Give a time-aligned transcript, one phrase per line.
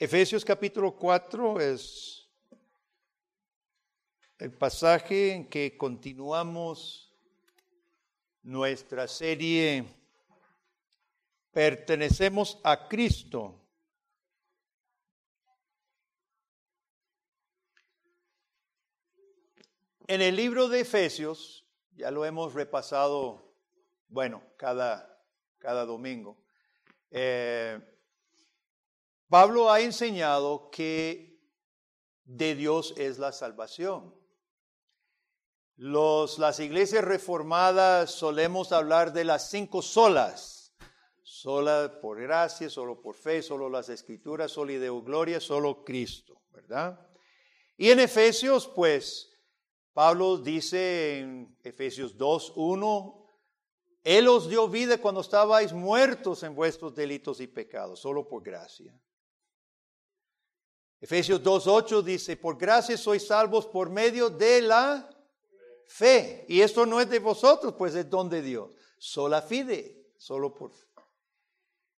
[0.00, 2.30] Efesios capítulo 4 es
[4.38, 7.12] el pasaje en que continuamos
[8.44, 9.84] nuestra serie
[11.50, 13.60] Pertenecemos a Cristo.
[20.06, 23.52] En el libro de Efesios, ya lo hemos repasado,
[24.06, 25.20] bueno, cada,
[25.58, 26.40] cada domingo.
[27.10, 27.97] Eh,
[29.28, 31.38] Pablo ha enseñado que
[32.24, 34.14] de Dios es la salvación.
[35.76, 40.74] Los, las iglesias reformadas solemos hablar de las cinco solas.
[41.22, 46.98] Sola por gracia, solo por fe, solo las escrituras, solo ideo gloria, solo Cristo, ¿verdad?
[47.76, 49.30] Y en Efesios, pues,
[49.92, 53.26] Pablo dice en Efesios 2, 1,
[54.02, 58.98] Él os dio vida cuando estabais muertos en vuestros delitos y pecados, solo por gracia.
[61.00, 65.08] Efesios 2.8 dice, por gracia sois salvos por medio de la
[65.86, 66.44] fe.
[66.48, 68.72] Y esto no es de vosotros, pues es don de Dios.
[68.98, 70.88] Sola fide, solo por fe.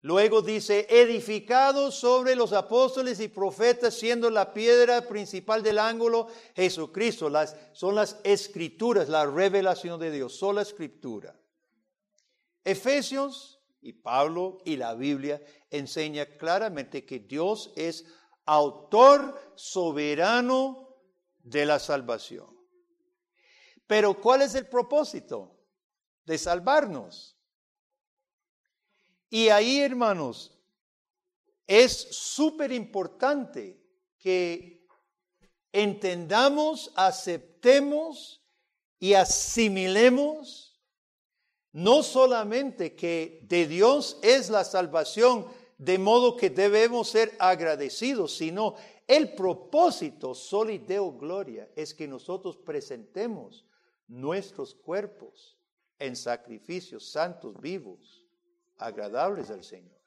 [0.03, 7.29] Luego dice, edificados sobre los apóstoles y profetas, siendo la piedra principal del ángulo Jesucristo.
[7.29, 11.37] Las, son las escrituras, la revelación de Dios, sola escritura.
[12.65, 18.05] Efesios y Pablo y la Biblia enseña claramente que Dios es
[18.49, 20.97] autor soberano
[21.43, 22.49] de la salvación.
[23.87, 25.55] Pero ¿cuál es el propósito?
[26.25, 27.37] De salvarnos.
[29.29, 30.59] Y ahí, hermanos,
[31.67, 33.79] es súper importante
[34.19, 34.87] que
[35.71, 38.43] entendamos, aceptemos
[38.99, 40.81] y asimilemos
[41.73, 45.47] no solamente que de Dios es la salvación,
[45.79, 48.75] de modo que debemos ser agradecidos, sino
[49.07, 53.65] el propósito solideo gloria es que nosotros presentemos
[54.09, 55.57] nuestros cuerpos
[55.99, 58.25] en sacrificios santos, vivos,
[58.77, 59.99] agradables al Señor.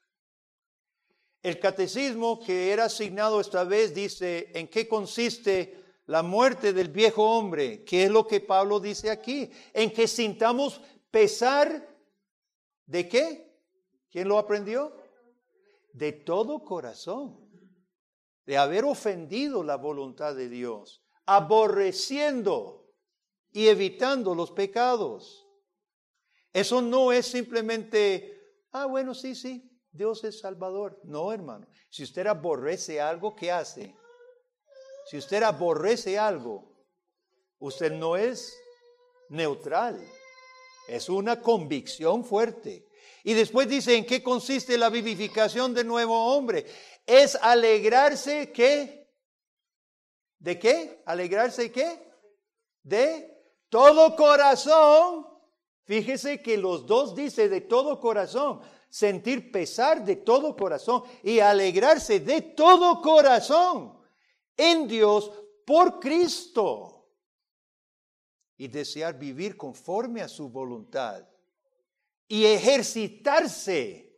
[1.42, 7.24] El catecismo que era asignado esta vez dice en qué consiste la muerte del viejo
[7.24, 11.88] hombre, ¿Qué es lo que Pablo dice aquí, en que sintamos pesar
[12.86, 13.50] de qué?
[14.10, 15.01] ¿Quién lo aprendió?
[15.92, 17.38] De todo corazón,
[18.46, 22.92] de haber ofendido la voluntad de Dios, aborreciendo
[23.52, 25.46] y evitando los pecados.
[26.52, 28.40] Eso no es simplemente,
[28.72, 31.00] ah, bueno, sí, sí, Dios es Salvador.
[31.04, 31.66] No, hermano.
[31.90, 33.94] Si usted aborrece algo, ¿qué hace?
[35.06, 36.86] Si usted aborrece algo,
[37.58, 38.56] usted no es
[39.28, 40.02] neutral.
[40.88, 42.86] Es una convicción fuerte.
[43.24, 46.66] Y después dice, ¿en qué consiste la vivificación del nuevo hombre?
[47.06, 49.08] Es alegrarse qué?
[50.38, 51.02] ¿De qué?
[51.06, 52.02] ¿Alegrarse qué?
[52.82, 53.32] De
[53.68, 55.28] todo corazón.
[55.84, 58.60] Fíjese que los dos dicen de todo corazón.
[58.88, 63.98] Sentir pesar de todo corazón y alegrarse de todo corazón
[64.56, 65.30] en Dios
[65.64, 67.08] por Cristo.
[68.56, 71.31] Y desear vivir conforme a su voluntad
[72.32, 74.10] y ejercitarse.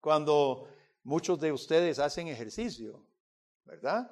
[0.00, 0.68] Cuando
[1.02, 3.04] muchos de ustedes hacen ejercicio,
[3.64, 4.08] ¿verdad?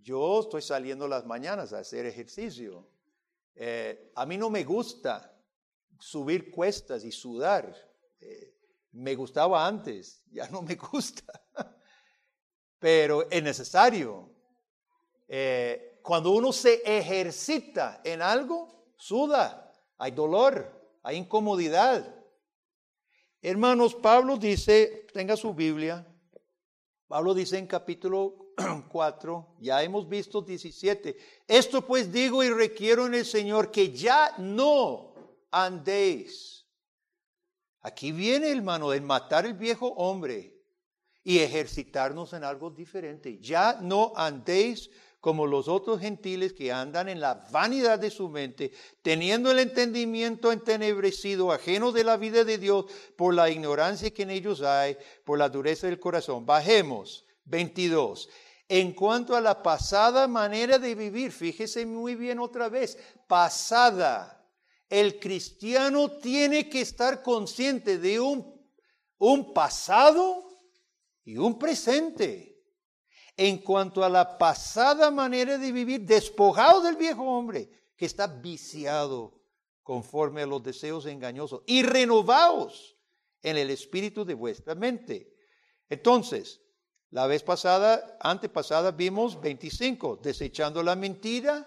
[0.00, 2.88] Yo estoy saliendo las mañanas a hacer ejercicio.
[3.54, 5.38] Eh, a mí no me gusta
[5.98, 7.70] subir cuestas y sudar.
[8.18, 8.56] Eh,
[8.92, 11.38] me gustaba antes, ya no me gusta.
[12.78, 14.30] Pero es necesario.
[15.28, 22.14] Eh, cuando uno se ejercita en algo, suda, hay dolor hay incomodidad.
[23.42, 26.06] Hermanos, Pablo dice, tenga su Biblia,
[27.08, 28.52] Pablo dice en capítulo
[28.88, 31.16] 4, ya hemos visto 17,
[31.48, 35.14] esto pues digo y requiero en el Señor que ya no
[35.50, 36.66] andéis.
[37.82, 40.54] Aquí viene, hermano, el matar el viejo hombre
[41.24, 43.38] y ejercitarnos en algo diferente.
[43.38, 44.90] Ya no andéis
[45.20, 48.72] como los otros gentiles que andan en la vanidad de su mente,
[49.02, 52.86] teniendo el entendimiento entenebrecido, ajeno de la vida de Dios,
[53.16, 56.46] por la ignorancia que en ellos hay, por la dureza del corazón.
[56.46, 57.26] Bajemos.
[57.50, 58.28] 22.
[58.68, 62.96] En cuanto a la pasada manera de vivir, fíjese muy bien otra vez,
[63.26, 64.36] pasada.
[64.88, 68.60] El cristiano tiene que estar consciente de un,
[69.18, 70.48] un pasado
[71.24, 72.49] y un presente
[73.42, 79.32] en cuanto a la pasada manera de vivir, despojado del viejo hombre que está viciado
[79.82, 82.98] conforme a los deseos engañosos y renovados
[83.40, 85.34] en el espíritu de vuestra mente.
[85.88, 86.60] Entonces,
[87.12, 91.66] La vez pasada, antepasada, vimos 25, desechando la mentira,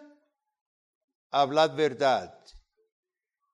[1.32, 2.40] hablad verdad.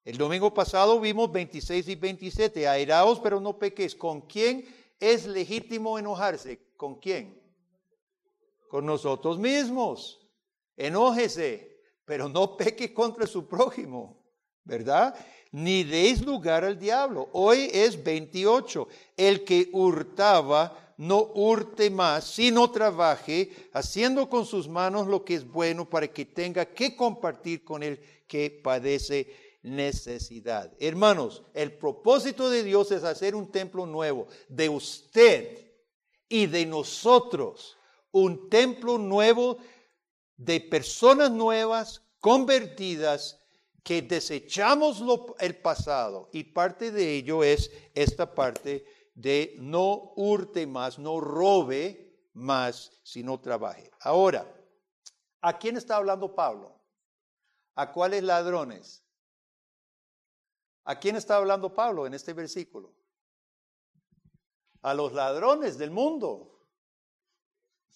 [0.03, 3.95] El domingo pasado vimos 26 y 27, airaos pero no peques.
[3.95, 4.65] ¿Con quién
[4.99, 6.59] es legítimo enojarse?
[6.77, 7.38] ¿Con quién?
[8.69, 10.19] Con nosotros mismos.
[10.77, 14.23] Enójese, pero no peque contra su prójimo,
[14.63, 15.13] ¿verdad?
[15.51, 17.27] Ni deis lugar al diablo.
[17.33, 18.87] Hoy es 28.
[19.17, 25.47] El que hurtaba no hurte más, sino trabaje, haciendo con sus manos lo que es
[25.49, 29.27] bueno para que tenga que compartir con el que padece
[29.63, 30.73] necesidad.
[30.79, 35.71] Hermanos, el propósito de Dios es hacer un templo nuevo de usted
[36.27, 37.77] y de nosotros,
[38.11, 39.57] un templo nuevo
[40.37, 43.39] de personas nuevas, convertidas,
[43.83, 45.03] que desechamos
[45.39, 48.85] el pasado y parte de ello es esta parte
[49.15, 53.89] de no hurte más, no robe más, sino trabaje.
[54.01, 54.45] Ahora,
[55.41, 56.79] ¿a quién está hablando Pablo?
[57.75, 59.03] ¿A cuáles ladrones?
[60.83, 62.93] ¿A quién está hablando Pablo en este versículo?
[64.81, 66.58] A los ladrones del mundo.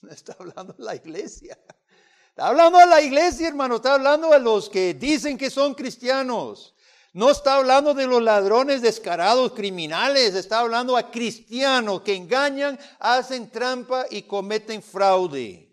[0.10, 1.58] Está hablando la iglesia.
[2.30, 3.76] Está hablando a la iglesia, hermano.
[3.78, 6.74] Está hablando a los que dicen que son cristianos.
[7.14, 13.52] No está hablando de los ladrones descarados, criminales, está hablando a cristianos que engañan, hacen
[13.52, 15.70] trampa y cometen fraude.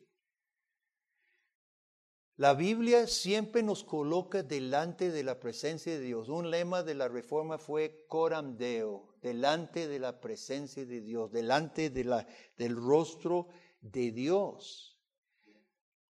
[2.37, 6.29] La Biblia siempre nos coloca delante de la presencia de Dios.
[6.29, 11.89] Un lema de la reforma fue coram deo, delante de la presencia de Dios, delante
[11.89, 12.27] de la,
[12.59, 14.97] del rostro de Dios.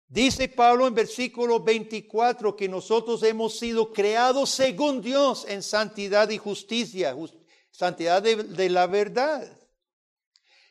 [0.07, 6.37] Dice Pablo en versículo 24 que nosotros hemos sido creados según Dios en santidad y
[6.37, 7.15] justicia,
[7.71, 9.51] santidad de, de la verdad.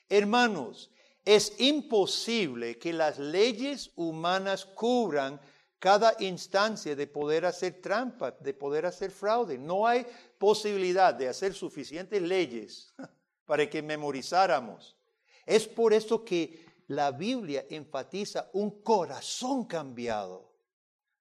[0.08, 0.90] Hermanos,
[1.24, 5.40] es imposible que las leyes humanas cubran
[5.78, 9.58] cada instancia de poder hacer trampa, de poder hacer fraude.
[9.58, 10.06] No hay
[10.38, 12.94] posibilidad de hacer suficientes leyes
[13.44, 14.96] para que memorizáramos.
[15.44, 20.54] Es por eso que la Biblia enfatiza un corazón cambiado.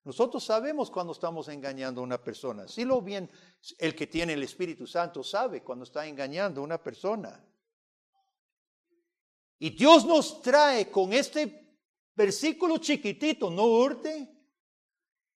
[0.04, 2.68] Nosotros sabemos cuando estamos engañando a una persona.
[2.68, 3.30] Si lo bien,
[3.80, 7.44] el que tiene el Espíritu Santo sabe cuando está engañando a una persona.
[9.58, 11.80] Y Dios nos trae con este
[12.16, 14.32] versículo chiquitito, no hurte,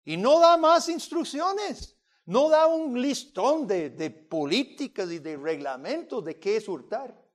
[0.06, 6.24] y no da más instrucciones, no da un listón de, de políticas y de reglamentos
[6.24, 7.29] de qué es hurtar.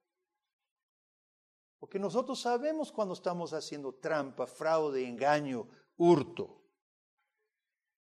[1.84, 6.62] Porque nosotros sabemos cuando estamos haciendo trampa, fraude, engaño, hurto.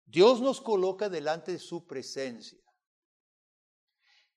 [0.06, 2.64] Dios nos coloca delante de su presencia.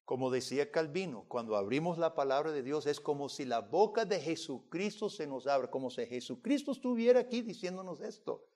[0.05, 4.19] Como decía Calvino, cuando abrimos la palabra de Dios es como si la boca de
[4.21, 8.49] Jesucristo se nos abra, como si Jesucristo estuviera aquí diciéndonos esto.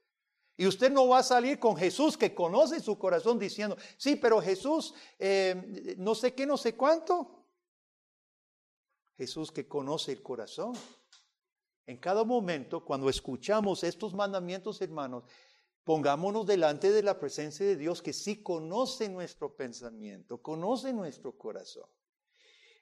[0.56, 4.42] Y usted no va a salir con Jesús que conoce su corazón diciendo, sí, pero
[4.42, 7.39] Jesús, eh, no sé qué, no sé cuánto.
[9.20, 10.72] Jesús que conoce el corazón.
[11.86, 15.24] En cada momento, cuando escuchamos estos mandamientos, hermanos,
[15.84, 21.84] pongámonos delante de la presencia de Dios que sí conoce nuestro pensamiento, conoce nuestro corazón.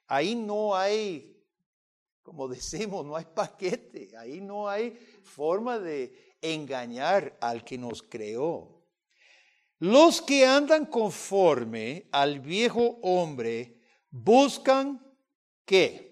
[0.07, 1.43] Ahí no hay,
[2.23, 8.81] como decimos, no hay paquete, ahí no hay forma de engañar al que nos creó.
[9.79, 15.05] Los que andan conforme al viejo hombre buscan
[15.65, 16.08] qué?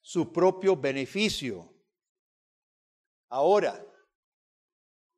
[0.00, 1.74] Su propio beneficio.
[3.28, 3.84] Ahora,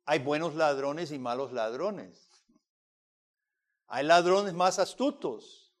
[0.05, 2.29] hay buenos ladrones y malos ladrones.
[3.87, 5.73] Hay ladrones más astutos.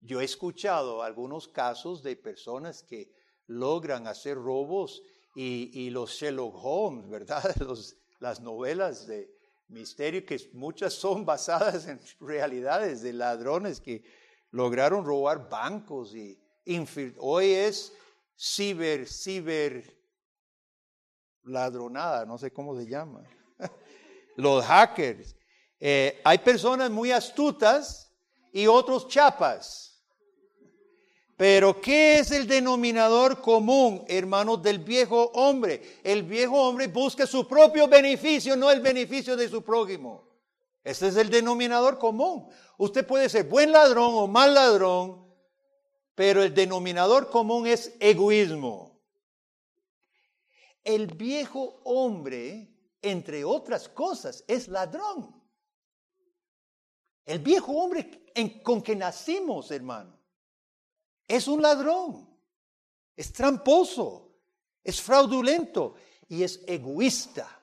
[0.00, 3.12] Yo he escuchado algunos casos de personas que
[3.46, 5.02] logran hacer robos
[5.34, 7.42] y, los Sherlock Holmes, ¿verdad?
[8.20, 9.30] las novelas de
[9.68, 14.04] misterio, que muchas son basadas en realidades de ladrones que
[14.50, 16.38] lograron robar bancos y,
[17.18, 17.92] Hoy es
[18.36, 19.84] ciber, ciber
[21.44, 23.22] ladronada, no sé cómo se llama.
[24.36, 25.34] Los hackers.
[25.80, 28.12] Eh, hay personas muy astutas
[28.52, 29.88] y otros chapas.
[31.36, 35.98] Pero ¿qué es el denominador común, hermanos, del viejo hombre?
[36.04, 40.28] El viejo hombre busca su propio beneficio, no el beneficio de su prójimo.
[40.84, 42.48] Ese es el denominador común.
[42.78, 45.21] Usted puede ser buen ladrón o mal ladrón,
[46.14, 49.00] pero el denominador común es egoísmo.
[50.84, 52.68] El viejo hombre,
[53.00, 55.42] entre otras cosas, es ladrón.
[57.24, 58.24] El viejo hombre
[58.62, 60.18] con que nacimos, hermano,
[61.28, 62.28] es un ladrón.
[63.14, 64.32] es tramposo,
[64.82, 65.94] es fraudulento
[66.28, 67.60] y es egoísta.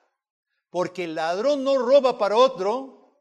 [0.70, 3.20] Porque el ladrón no roba para otro,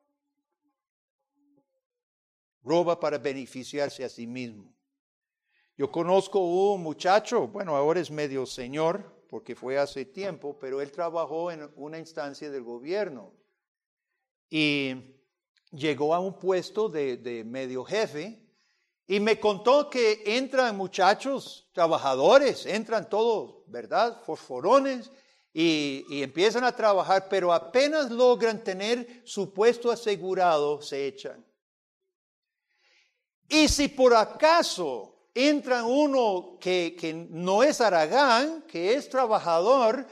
[2.63, 4.78] roba para beneficiarse a sí mismo.
[5.79, 10.91] Yo conozco un muchacho, bueno, ahora es medio señor, porque fue hace tiempo, pero él
[10.91, 13.31] trabajó en una instancia del gobierno
[14.49, 14.93] y
[15.71, 18.45] llegó a un puesto de, medio jefe
[19.07, 24.21] y me contó que entran muchachos, trabajadores, entran todos, ¿verdad?
[24.25, 25.09] Fosforones
[25.53, 31.41] y, y, empiezan a trabajar, pero apenas logran tener su puesto asegurado, se echan.
[33.47, 40.07] Y si por acaso entra uno que, que no es aragán, que es trabajador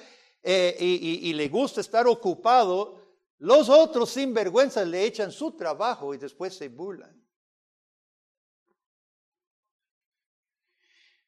[0.50, 6.18] eh, y, le gusta estar ocupado, los otros sin vergüenza le echan su trabajo y
[6.18, 7.14] después se burlan.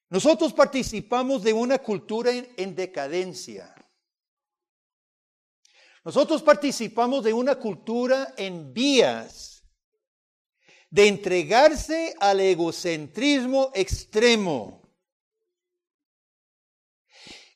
[0.10, 3.76] Nosotros participamos de una cultura en, decadencia.
[6.06, 9.49] Nosotros participamos de una cultura en vías
[10.90, 14.82] de entregarse al egocentrismo extremo.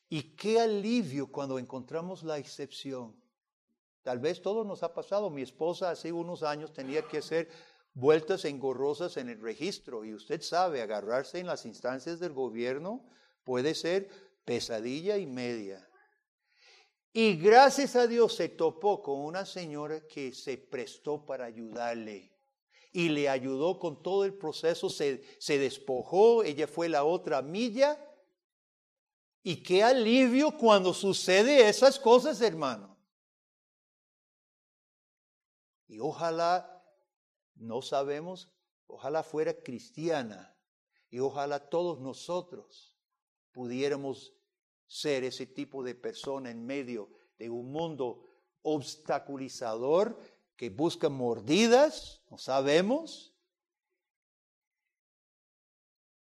[0.08, 3.20] Y qué alivio cuando encontramos la excepción.
[4.04, 5.30] Tal vez todo nos ha pasado.
[5.32, 7.50] Mi esposa hace unos años tenía que hacer
[7.94, 13.04] vueltas engorrosas en el registro y usted sabe, agarrarse en las instancias del gobierno
[13.44, 14.10] puede ser
[14.46, 15.90] pesadilla y media.
[17.12, 22.33] Y gracias a Dios se topó con una señora que se prestó para ayudarle
[22.94, 28.00] y le ayudó con todo el proceso, se, se despojó, ella fue la otra milla.
[29.42, 32.96] Y qué alivio cuando sucede esas cosas, hermano.
[35.88, 36.82] Y ojalá,
[37.56, 38.50] no sabemos,
[38.88, 40.56] ojalá fuera cristiana
[41.10, 42.96] y ojalá todos nosotros
[43.52, 44.34] pudiéramos
[44.88, 48.24] ser ese tipo de persona en medio de un mundo
[48.64, 50.18] obstaculizador
[50.56, 53.34] que busca mordidas, no sabemos.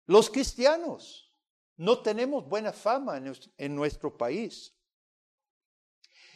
[0.06, 1.32] Los cristianos
[1.78, 3.22] no tenemos buena fama
[3.58, 4.76] en nuestro país.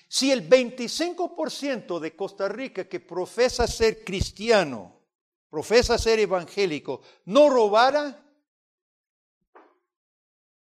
[0.08, 5.02] Si el 25% de Costa Rica que profesa ser cristiano,
[5.50, 8.24] profesa ser evangélico, no robara,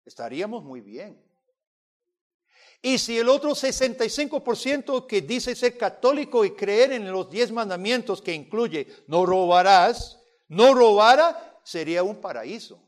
[0.05, 1.28] estaríamos muy bien.
[2.81, 8.21] Y si el otro 65% que dice ser católico y creer en los diez mandamientos
[8.21, 10.17] que incluye no robarás,
[10.47, 12.81] no robara, sería un paraíso.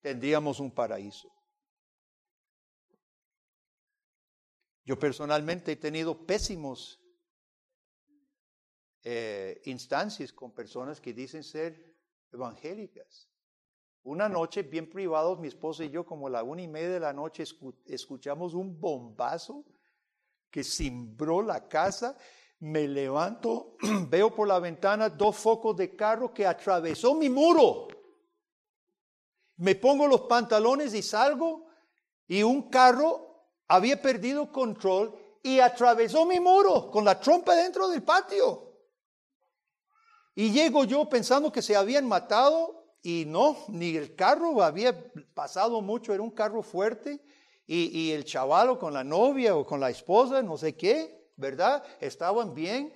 [0.00, 1.30] Tendríamos un paraíso.
[4.84, 7.00] Yo personalmente he tenido pésimos
[9.04, 11.96] eh, instancias con personas que dicen ser
[12.32, 13.31] evangélicas.
[14.04, 17.00] Una noche bien privados, mi esposa y yo, como a la una y media de
[17.00, 17.44] la noche,
[17.86, 19.64] escuchamos un bombazo
[20.50, 22.16] que cimbró la casa.
[22.58, 23.76] Me levanto,
[24.08, 27.86] veo por la ventana dos focos de carro que atravesó mi muro.
[29.56, 31.66] Me pongo los pantalones y salgo
[32.26, 38.02] y un carro había perdido control y atravesó mi muro con la trompa dentro del
[38.02, 38.72] patio.
[40.34, 45.80] Y llego yo pensando que se habían matado y no, ni el carro había pasado
[45.80, 47.20] mucho, era un carro fuerte
[47.66, 51.82] y, y el chavalo con la novia o con la esposa, no sé qué, ¿verdad?
[52.00, 52.92] Estaban bien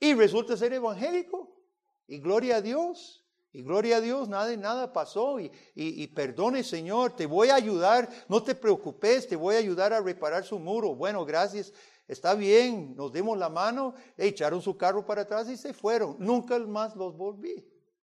[0.00, 1.60] y resulta ser evangélico
[2.06, 3.18] y gloria a Dios.
[3.52, 5.40] Y gloria a Dios, nada, nada pasó.
[5.40, 8.08] Y, y, perdone, Señor, te voy a ayudar.
[8.28, 10.94] No te preocupes, te voy a ayudar a reparar su muro.
[10.94, 11.72] Bueno, gracias.
[12.06, 16.16] Está bien, nos dimos la mano, echaron su carro para atrás y se fueron.
[16.18, 17.64] Nunca más los volví.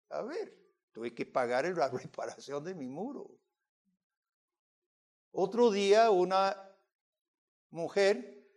[0.10, 0.54] A ver,
[0.94, 3.30] tuve que pagar la reparación de mi muro.
[5.32, 6.56] Otro día, una
[7.72, 8.48] mujer,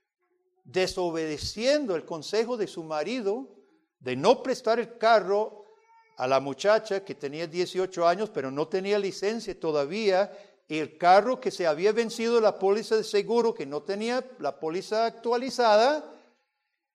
[0.65, 3.49] desobedeciendo el consejo de su marido
[3.99, 5.65] de no prestar el carro
[6.19, 10.31] a la muchacha que tenía 18 años, pero no tenía licencia todavía,
[10.69, 14.59] y el carro que se había vencido la póliza de seguro, que no tenía la
[14.59, 16.13] póliza actualizada,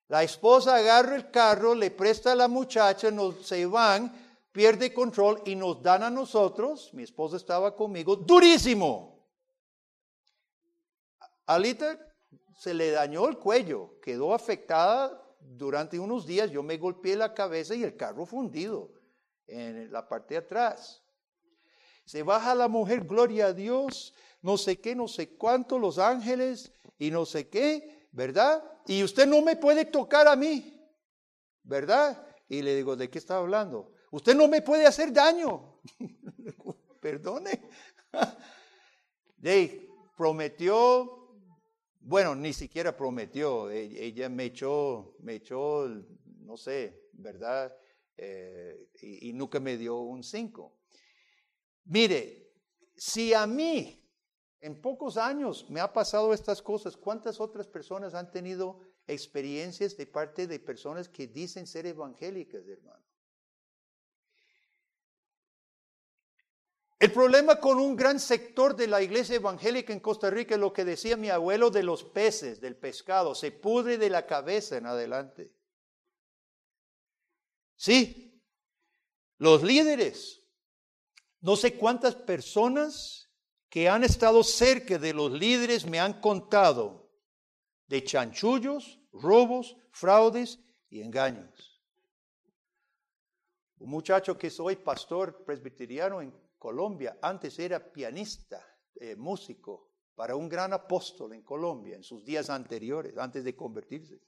[0.09, 5.41] la esposa agarra el carro, le presta a la muchacha, nos, se van, pierde control
[5.45, 9.27] y nos dan a nosotros, mi esposa estaba conmigo, durísimo.
[11.45, 11.99] Alita
[12.57, 17.75] se le dañó el cuello, quedó afectada durante unos días, yo me golpeé la cabeza
[17.75, 18.93] y el carro fundido
[19.47, 21.01] en la parte de atrás.
[22.05, 26.71] Se baja la mujer, gloria a Dios, no sé qué, no sé cuánto, los ángeles
[26.97, 28.63] y no sé qué, ¿verdad?
[28.85, 30.79] Y usted no me puede tocar a mí,
[31.63, 32.25] ¿verdad?
[32.47, 33.93] Y le digo, ¿de qué está hablando?
[34.11, 35.79] Usted no me puede hacer daño.
[37.01, 37.69] Perdone.
[39.37, 41.39] de, prometió,
[42.01, 45.87] bueno, ni siquiera prometió, ella me echó, me echó,
[46.41, 47.75] no sé, ¿verdad?
[48.17, 50.77] Eh, y, y, nunca me dio un 5.
[51.85, 52.51] Mire,
[52.95, 53.97] si a mí
[54.59, 60.05] en pocos años me ha pasado estas cosas, ¿cuántas otras personas han tenido experiencias de
[60.05, 63.10] parte de personas que dicen ser evangélicas, hermano?
[67.01, 70.71] El problema con un gran sector de la iglesia evangélica en Costa Rica es lo
[70.71, 74.85] que decía mi abuelo de los peces, del pescado, se pudre de la cabeza en
[74.85, 75.51] adelante.
[77.75, 78.39] Sí,
[79.39, 80.43] los líderes,
[81.39, 83.31] no sé cuántas personas
[83.67, 87.09] que han estado cerca de los líderes me han contado
[87.87, 90.59] de chanchullos, robos, fraudes
[90.91, 91.81] y engaños.
[93.79, 98.63] Un muchacho que soy pastor presbiteriano en Colombia, antes era pianista,
[98.93, 104.21] eh, músico para un gran apóstol en Colombia en sus días anteriores, antes de convertirse.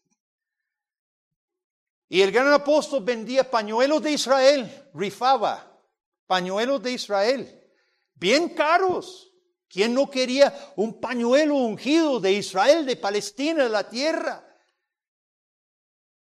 [2.09, 5.79] Y el gran apóstol vendía pañuelos de Israel, rifaba
[6.25, 7.71] pañuelos de Israel,
[8.15, 9.31] bien caros.
[9.67, 14.43] ¿Quién no quería un pañuelo ungido de Israel, de Palestina, de la tierra?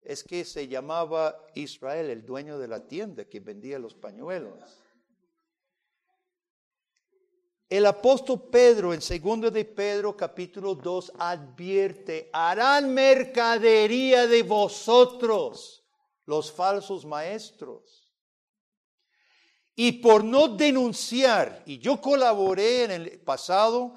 [0.01, 4.63] Es que se llamaba Israel, el dueño de la tienda que vendía los pañuelos.
[7.69, 15.85] El apóstol Pedro en 2 de Pedro capítulo 2 advierte, harán mercadería de vosotros
[16.25, 18.11] los falsos maestros.
[19.75, 23.93] Y por no denunciar, y yo colaboré en el pasado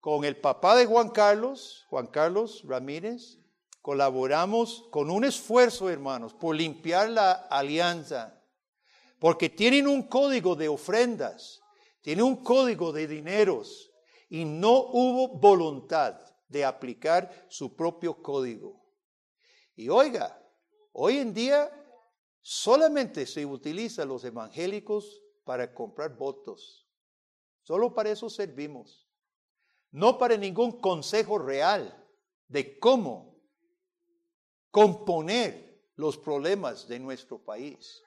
[0.00, 3.38] con el papá de Juan Carlos, Juan Carlos Ramírez,
[3.82, 8.42] colaboramos con un esfuerzo, hermanos, por limpiar la alianza,
[9.18, 11.60] porque tienen un código de ofrendas
[12.04, 13.90] tiene un código de dineros
[14.28, 18.78] y no hubo voluntad de aplicar su propio código.
[19.74, 20.38] Y oiga,
[20.92, 21.70] hoy en día
[22.42, 26.86] solamente se utiliza los evangélicos para comprar votos.
[27.62, 29.08] Solo para eso servimos.
[29.90, 32.06] No para ningún consejo real
[32.48, 33.40] de cómo
[34.70, 38.02] componer los problemas de nuestro país.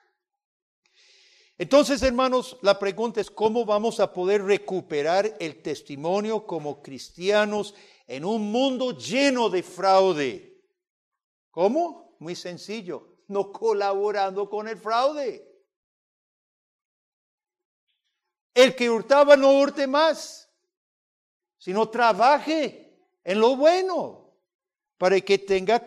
[1.58, 7.74] Entonces, hermanos, la pregunta es cómo vamos a poder recuperar el testimonio como cristianos
[8.06, 10.62] en un mundo lleno de fraude.
[11.50, 12.16] ¿Cómo?
[12.20, 15.44] Muy sencillo, no colaborando con el fraude.
[18.54, 20.48] El que hurtaba no hurte más,
[21.58, 24.32] sino trabaje en lo bueno
[24.96, 25.84] para que tenga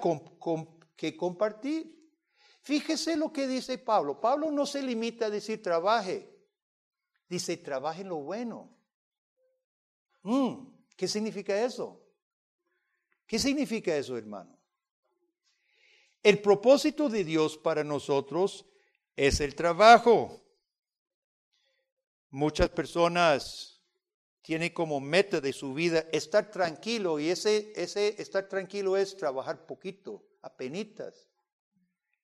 [0.97, 2.00] que compartir.
[2.61, 4.19] Fíjese lo que dice Pablo.
[4.21, 6.29] Pablo no se limita a decir trabaje.
[7.27, 8.69] Dice trabaje lo bueno.
[10.23, 11.99] Mm, ¿Qué significa eso?
[13.25, 14.59] ¿Qué significa eso, hermano?
[16.21, 18.65] El propósito de Dios para nosotros
[19.15, 20.39] es el trabajo.
[22.29, 23.81] Muchas personas
[24.43, 29.65] tienen como meta de su vida estar tranquilo y ese, ese estar tranquilo es trabajar
[29.65, 31.30] poquito, apenitas.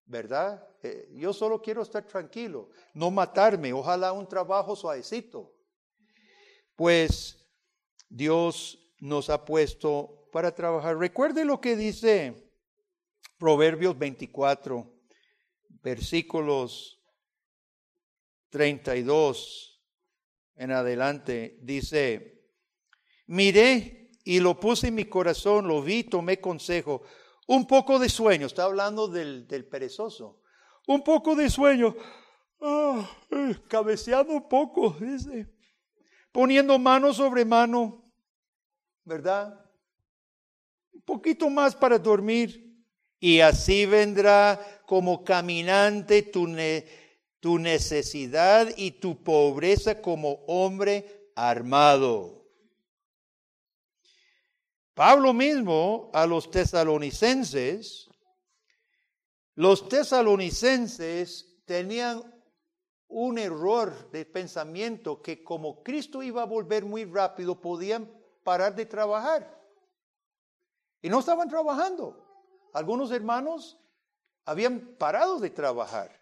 [0.07, 0.65] ¿Verdad?
[0.81, 5.53] Eh, yo solo quiero estar tranquilo, no matarme, ojalá un trabajo suavecito.
[6.75, 7.45] Pues
[8.09, 10.97] Dios nos ha puesto para trabajar.
[10.97, 12.51] Recuerde lo que dice
[13.37, 14.93] Proverbios 24,
[15.81, 17.03] versículos
[18.49, 19.83] 32
[20.55, 21.59] en adelante.
[21.61, 22.45] Dice,
[23.25, 27.03] miré y lo puse en mi corazón, lo vi, tomé consejo
[27.47, 30.41] un poco de sueño, está hablando del, perezoso.
[30.85, 31.95] Un poco de sueño,
[32.61, 35.49] ah, eh, cabeceando un poco, dice,
[36.31, 38.11] poniendo mano sobre mano,
[39.03, 39.65] ¿verdad?
[40.93, 42.65] Un poquito más para dormir.
[43.19, 46.47] Y así vendrá como caminante tu,
[47.39, 52.46] tu necesidad y tu pobreza como hombre armado.
[54.97, 58.09] Pablo mismo a los tesalonicenses,
[59.53, 62.23] los tesalonicenses tenían
[63.07, 68.11] un error de pensamiento que como Cristo iba a volver muy rápido, podían
[68.43, 69.61] parar de trabajar.
[71.03, 72.25] Y no estaban trabajando.
[72.73, 73.79] Algunos hermanos
[74.45, 76.19] habían parado de trabajar.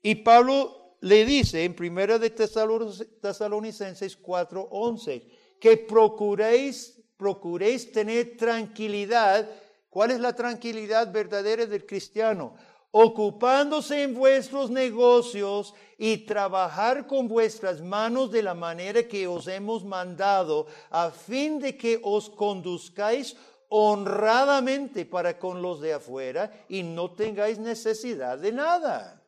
[0.00, 9.48] Y Pablo le dice en primera de Tesalonicenses 4:11 que procuréis procuréis tener tranquilidad.
[9.88, 12.54] ¿Cuál es la tranquilidad verdadera del cristiano?
[12.98, 19.84] ocupándose en vuestros negocios y trabajar con vuestras manos de la manera que os hemos
[19.84, 23.36] mandado, a fin de que os conduzcáis
[23.68, 29.22] honradamente para con los de afuera y no tengáis necesidad de nada.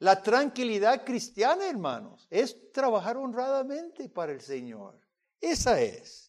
[0.00, 4.98] La tranquilidad cristiana, hermanos, es trabajar honradamente para el Señor.
[5.40, 6.27] Esa es.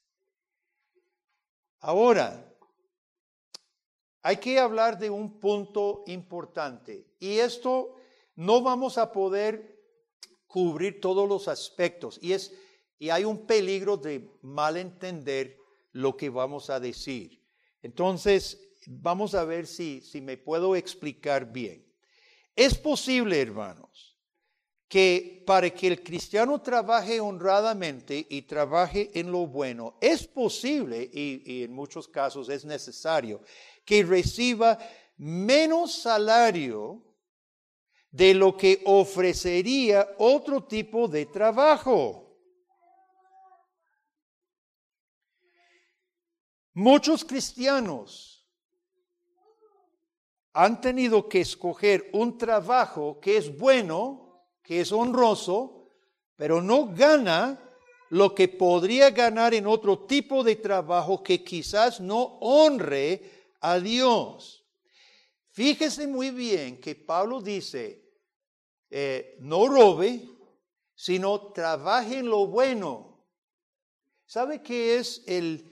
[1.80, 2.46] Ahora,
[4.22, 7.96] hay que hablar de un punto importante y esto
[8.36, 9.80] no vamos a poder
[10.48, 12.54] cubrir todos los aspectos y es
[13.00, 15.58] y hay un peligro de malentender
[15.94, 17.42] lo que vamos a decir.
[17.82, 21.86] Entonces, vamos a ver si, si me puedo explicar bien.
[22.56, 24.09] Es posible, hermanos,
[24.90, 31.64] que para que el cristiano trabaje honradamente y trabaje en lo bueno, es posible, y,
[31.64, 33.40] en muchos casos es necesario,
[33.86, 34.80] que reciba
[35.16, 37.06] menos salario
[38.10, 42.26] de lo que ofrecería otro tipo de trabajo.
[46.74, 48.50] Muchos cristianos
[50.54, 54.29] han tenido que escoger un trabajo que es bueno,
[54.70, 55.90] que es honroso,
[56.36, 57.60] pero no gana
[58.10, 64.64] lo que podría ganar en otro tipo de trabajo que quizás no honre a Dios.
[65.50, 68.14] Fíjese muy bien que Pablo dice,
[68.92, 70.30] eh, no robe,
[70.94, 73.26] sino trabaje en lo bueno.
[74.28, 75.68] ¿Sabe qué es el,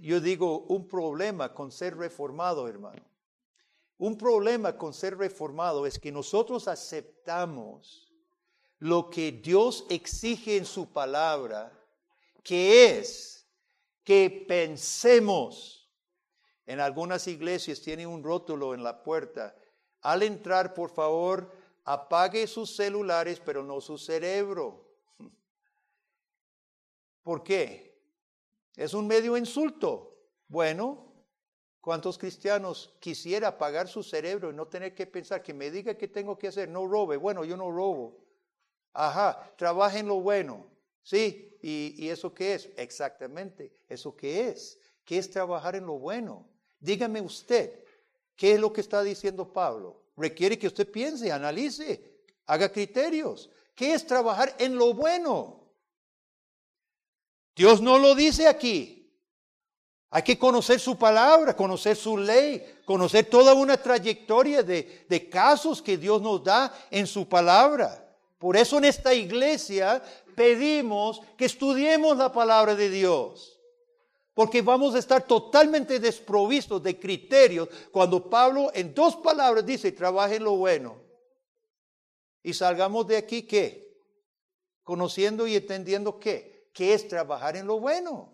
[0.00, 3.08] yo digo, un problema con ser reformado, hermano?
[3.96, 8.03] Un problema con ser reformado es que nosotros aceptamos
[8.84, 11.72] lo que Dios exige en su palabra,
[12.42, 13.48] que es
[14.02, 15.90] que pensemos
[16.66, 19.56] en algunas iglesias tiene un rótulo en la puerta.
[20.02, 21.50] Al entrar, por favor,
[21.84, 24.84] apague sus celulares, pero no su cerebro.
[27.22, 27.98] ¿Por qué?
[28.76, 30.14] Es un medio insulto.
[30.46, 31.10] Bueno,
[31.80, 36.06] ¿cuántos cristianos quisiera apagar su cerebro y no tener que pensar que me diga qué
[36.06, 36.68] tengo que hacer?
[36.68, 37.16] No robe.
[37.16, 38.23] Bueno, yo no robo.
[38.94, 40.66] Ajá, trabaje en lo bueno.
[41.02, 42.68] Sí, ¿Y, ¿y eso qué es?
[42.76, 44.78] Exactamente, ¿eso qué es?
[45.02, 46.46] ¿Qué es trabajar en lo bueno?
[46.78, 47.82] Dígame usted,
[48.36, 50.02] ¿qué es lo que está diciendo Pablo?
[50.14, 53.48] Requiere que usted piense, analice, haga criterios.
[53.74, 55.70] ¿Qué es trabajar en lo bueno?
[57.56, 59.10] Dios no lo dice aquí.
[60.10, 65.80] Hay que conocer su palabra, conocer su ley, conocer toda una trayectoria de, de, casos
[65.80, 68.03] que Dios nos da en su palabra.
[68.44, 70.02] Por eso en esta iglesia
[70.36, 73.58] pedimos que estudiemos la palabra de Dios
[74.34, 80.36] porque vamos a estar totalmente desprovistos de criterios cuando Pablo en dos palabras dice, trabaje
[80.36, 81.00] en lo bueno.
[82.42, 83.96] Y salgamos de aquí, ¿qué?
[84.82, 86.68] Conociendo y entendiendo qué.
[86.74, 88.30] ¿Qué es trabajar en lo bueno?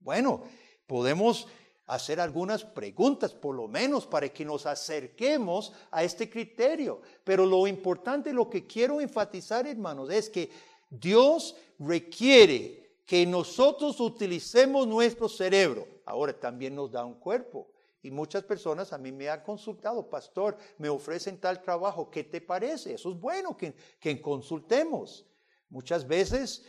[0.00, 0.42] Bueno,
[0.88, 1.46] podemos
[1.94, 7.00] hacer algunas preguntas, por lo menos, para que nos acerquemos a este criterio.
[7.24, 10.50] Pero lo importante, lo que quiero enfatizar, hermanos, es que
[10.88, 15.86] Dios requiere que nosotros utilicemos nuestro cerebro.
[16.06, 17.68] Ahora también nos da un cuerpo.
[18.02, 22.40] Y muchas personas a mí me han consultado, pastor, me ofrecen tal trabajo, ¿qué te
[22.40, 22.94] parece?
[22.94, 25.24] Eso es bueno que, que consultemos.
[25.68, 26.64] Muchas veces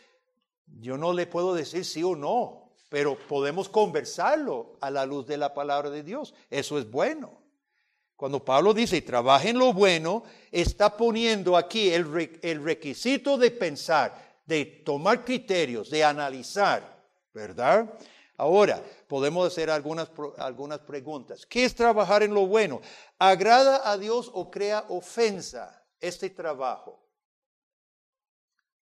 [0.79, 2.62] yo no le puedo decir sí o no,
[2.93, 6.35] pero podemos conversarlo a la luz de la palabra de Dios.
[6.51, 7.41] Eso es bueno.
[8.15, 14.37] Cuando Pablo dice, trabaja en lo bueno, está poniendo aquí el, el requisito de pensar,
[14.45, 17.03] de tomar criterios, de analizar,
[17.33, 17.91] ¿verdad?
[18.37, 21.47] Ahora, podemos hacer algunas, algunas preguntas.
[21.47, 22.79] ¿Qué es trabajar en lo bueno?
[23.17, 27.03] ¿Agrada a Dios o crea ofensa este trabajo?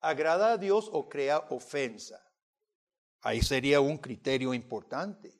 [0.02, 2.22] ¿Agrada a Dios o crea ofensa?
[3.22, 5.40] Ahí sería un criterio importante.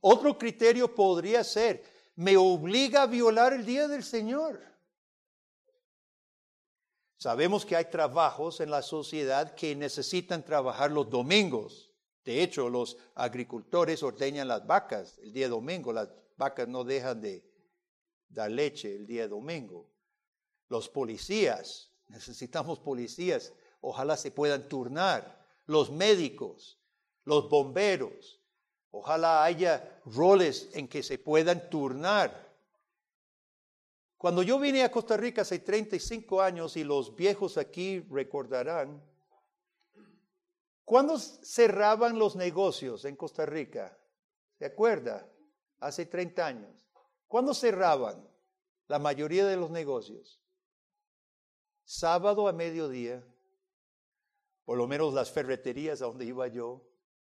[0.00, 1.82] Otro criterio podría ser,
[2.14, 4.60] ¿me obliga a violar el día del Señor?
[7.18, 11.90] Sabemos que hay trabajos en la sociedad que necesitan trabajar los domingos.
[12.24, 15.92] De hecho, los agricultores ordeñan las vacas el día domingo.
[15.92, 17.44] Las vacas no dejan de
[18.28, 19.88] dar leche el día domingo.
[20.68, 25.45] Los policías, necesitamos policías, ojalá se puedan turnar.
[25.66, 26.78] Los médicos,
[27.24, 28.40] los bomberos,
[28.90, 32.46] ojalá haya roles en que se puedan turnar
[34.16, 39.02] cuando yo vine a Costa Rica hace 35 años y los viejos aquí recordarán,
[40.84, 43.96] ¿cuándo cerraban los negocios en Costa Rica?
[44.58, 45.30] ¿Se acuerda?
[45.80, 46.88] Hace 30 años.
[47.28, 48.26] ¿Cuándo cerraban?
[48.88, 50.40] la mayoría de los negocios.
[51.84, 53.24] Sábado a mediodía,
[54.66, 56.82] por lo menos las ferreterías a donde iba yo,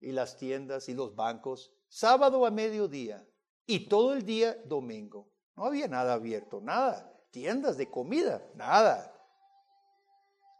[0.01, 3.25] y las tiendas y los bancos, sábado a mediodía
[3.65, 5.29] y todo el día domingo.
[5.55, 7.07] No había nada abierto, nada.
[7.29, 9.13] Tiendas de comida, nada.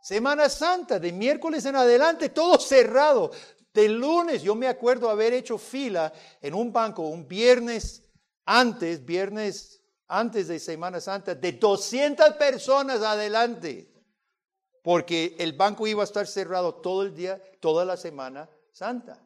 [0.02, 3.32] Semana Santa, de miércoles en adelante, todo cerrado.
[3.74, 8.04] De lunes, yo me acuerdo haber hecho fila en un banco un viernes
[8.46, 13.91] antes, viernes antes de Semana Santa, de 200 personas adelante,
[14.82, 19.24] porque el banco iba a estar cerrado todo el día, toda la Semana Santa.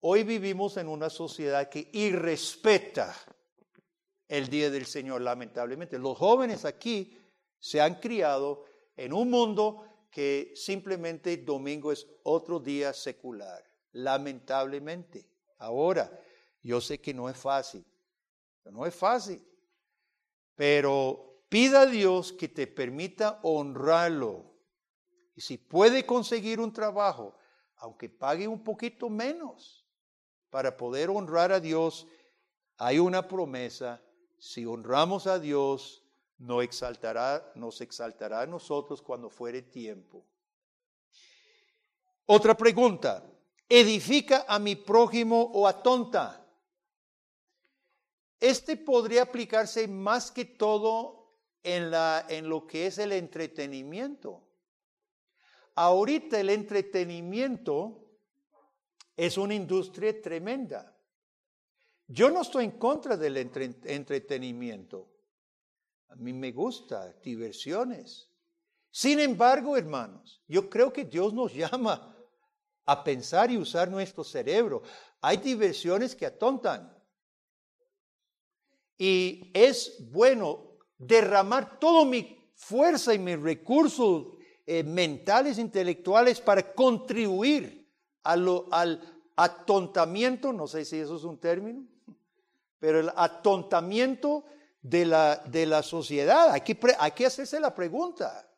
[0.00, 3.16] Hoy vivimos en una sociedad que irrespeta
[4.28, 5.98] el día del Señor, lamentablemente.
[5.98, 7.18] Los jóvenes aquí
[7.58, 8.64] se han criado
[8.96, 15.26] en un mundo que simplemente domingo es otro día secular, lamentablemente.
[15.58, 16.10] Ahora,
[16.62, 17.84] yo sé que no es fácil,
[18.64, 19.42] no es fácil,
[20.54, 24.44] pero pida a Dios que te permita honrarlo.
[25.36, 27.36] Y si puede conseguir un trabajo,
[27.76, 29.86] aunque pague un poquito menos,
[30.50, 32.08] para poder honrar a Dios,
[32.76, 34.02] hay una promesa.
[34.36, 36.02] Si honramos a Dios,
[36.38, 40.26] nos exaltará, nos exaltará a nosotros cuando fuere tiempo.
[42.26, 43.24] Otra pregunta.
[43.68, 46.44] ¿Edifica a mi prójimo o atonta?
[48.40, 51.23] Este podría aplicarse más que todo
[51.64, 54.46] en, lo que es el entretenimiento.
[55.74, 58.20] Ahorita el entretenimiento
[59.16, 60.96] es una industria tremenda.
[62.06, 65.10] Yo no estoy en contra del entretenimiento.
[66.08, 68.30] A mí me gusta diversiones.
[68.90, 72.14] Sin embargo, hermanos, yo creo que Dios nos llama
[72.86, 74.82] a pensar y usar nuestro cerebro.
[75.22, 76.94] Hay diversiones que atontan.
[78.98, 84.26] Y es bueno derramar toda mi fuerza y mis recursos
[84.66, 87.86] eh, mentales, intelectuales para contribuir
[88.22, 89.00] al
[89.36, 91.84] atontamiento, no sé si eso es un término,
[92.78, 94.44] pero el atontamiento
[94.84, 96.50] de la, de la sociedad.
[96.50, 98.48] Hay que, hay hacerse la pregunta.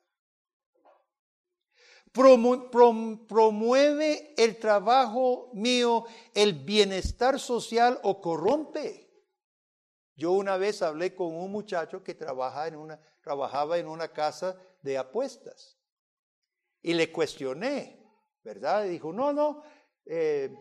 [3.28, 9.05] ¿Promueve el trabajo mío el bienestar social o corrompe?
[10.16, 15.76] Yo una vez hablé con un muchacho que trabajaba en una casa de apuestas
[16.80, 18.02] y le cuestioné,
[18.42, 18.84] ¿verdad?
[18.84, 19.62] Dijo, no, no,
[20.06, 20.56] eh,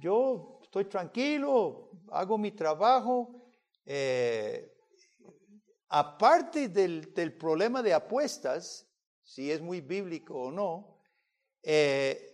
[0.00, 3.44] yo estoy tranquilo, hago mi trabajo.
[3.84, 4.72] Eh,
[5.88, 8.88] aparte del, problema de apuestas,
[9.22, 10.98] si es muy bíblico o no,
[11.62, 12.29] eh,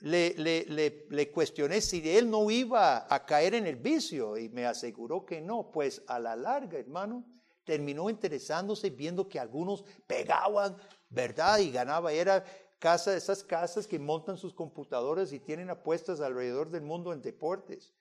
[0.00, 4.66] le, le, le, cuestioné si él no iba a caer en el vicio y me
[4.66, 5.70] aseguró que no.
[5.70, 7.24] Pues a la larga, hermano,
[7.64, 10.76] terminó interesándose viendo que algunos pegaban,
[11.08, 11.58] ¿verdad?
[11.58, 12.12] Y ganaba.
[12.12, 12.44] Era
[12.78, 17.92] casa, esas casas que montan sus computadoras y tienen apuestas alrededor del mundo en deportes.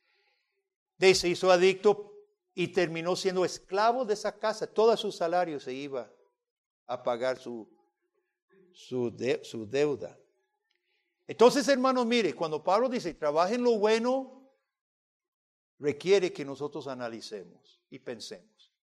[0.97, 2.13] De se hizo adicto
[2.53, 4.67] y terminó siendo esclavo de esa casa.
[4.67, 6.11] Todo su salario se iba
[6.87, 7.69] a pagar su,
[8.73, 10.18] su, su deuda.
[11.29, 14.49] Entonces, hermanos, mire, cuando Pablo dice, trabajen lo bueno,
[15.77, 18.73] requiere que nosotros analicemos y pensemos.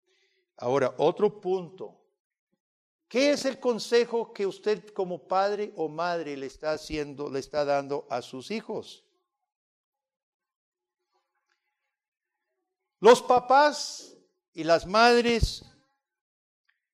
[0.56, 2.06] Ahora, otro punto
[3.08, 7.64] ¿Qué es el consejo que usted como padre o madre le está haciendo, le está
[7.64, 9.04] dando a sus hijos?
[12.98, 14.16] Los papás
[14.52, 15.64] y las madres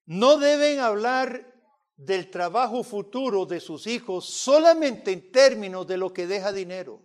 [0.04, 1.51] no deben hablar
[2.04, 7.00] del trabajo futuro de sus hijos solamente en términos de lo que deja dinero.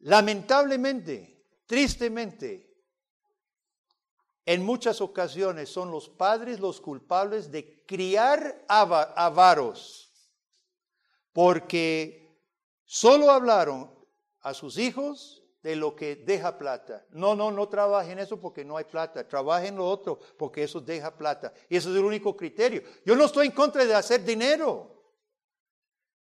[0.00, 2.72] Lamentablemente, tristemente,
[4.44, 10.10] en muchas ocasiones son los padres los culpables de criar avaros,
[11.32, 12.36] porque
[12.84, 13.94] solo hablaron
[14.40, 17.06] a sus hijos de lo que deja plata.
[17.10, 19.26] No, no, no trabajen eso porque no hay plata.
[19.26, 21.52] Trabajen lo otro porque eso deja plata.
[21.68, 22.82] Y ese es el único criterio.
[23.04, 24.90] Yo no estoy en contra de hacer dinero.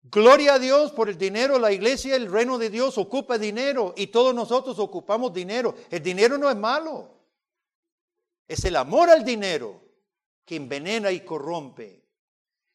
[0.03, 1.57] Gloria a Dios por el dinero.
[1.57, 5.73] La iglesia, el reino de Dios ocupa dinero y todos nosotros ocupamos dinero.
[5.89, 7.09] El dinero no es malo.
[8.47, 9.81] Es el amor al dinero
[10.45, 12.05] que envenena y corrompe.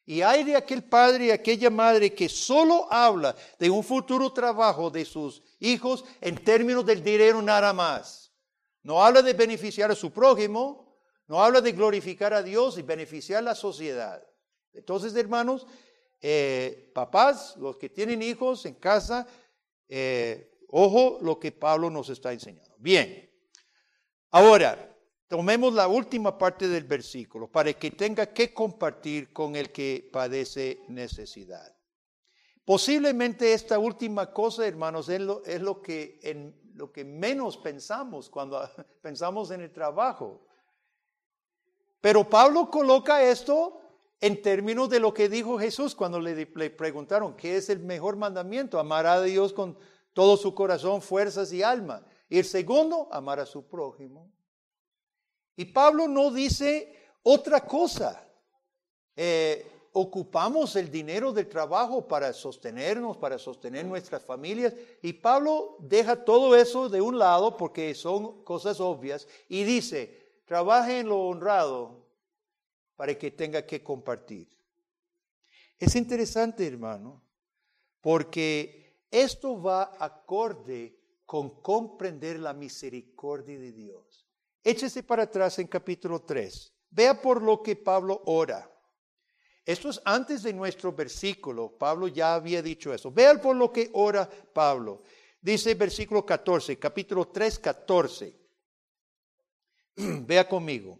[0.04, 4.90] Y hay de aquel padre y aquella madre que solo habla de un futuro trabajo
[4.90, 8.32] de sus hijos en términos del dinero nada más.
[8.82, 10.96] No habla de beneficiar a su prójimo,
[11.28, 14.26] no habla de glorificar a Dios y beneficiar a la sociedad.
[14.72, 15.66] Entonces, hermanos,
[16.20, 19.26] eh, papás, los que tienen hijos en casa,
[19.88, 22.74] eh, Ojo lo que Pablo nos está enseñando.
[22.78, 23.28] Bien,
[24.30, 24.96] ahora
[25.26, 30.82] tomemos la última parte del versículo para que tenga que compartir con el que padece
[30.88, 31.76] necesidad.
[32.64, 38.60] Posiblemente esta última cosa, hermanos, es lo, que, en, lo que menos pensamos cuando
[39.02, 40.40] pensamos en el trabajo.
[42.00, 43.80] Pero Pablo coloca esto
[44.20, 48.78] en términos de lo que dijo Jesús cuando le, preguntaron qué es el mejor mandamiento,
[48.78, 49.76] amar a Dios con
[50.12, 52.04] todo su corazón, fuerzas y alma.
[52.28, 54.30] Y el segundo, amar a su prójimo.
[55.56, 58.26] Y Pablo no dice otra cosa.
[59.16, 64.74] Eh, ocupamos el dinero del trabajo para sostenernos, para sostener nuestras familias.
[65.03, 71.00] Y Pablo deja todo eso de un lado porque son cosas obvias y dice, trabaje
[71.00, 72.07] en lo honrado
[72.96, 74.48] para que tenga que compartir.
[75.79, 77.22] Es interesante, hermano,
[78.00, 84.26] porque esto va acorde con comprender la misericordia de Dios.
[84.62, 86.72] Échese para atrás en capítulo 3.
[86.90, 88.70] Vea por lo que Pablo ora.
[89.64, 91.76] Esto es antes de nuestro versículo.
[91.76, 93.10] Pablo ya había dicho eso.
[93.10, 95.02] Vea por lo que ora Pablo.
[95.40, 98.34] Dice versículo 14, capítulo 3, 14.
[99.96, 100.98] Vea conmigo.